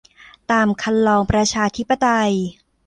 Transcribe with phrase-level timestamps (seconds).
[0.51, 2.33] ตามครรลองประชาธิปไตย